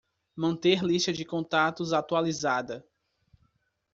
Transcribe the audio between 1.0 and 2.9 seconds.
de contatos atualizada.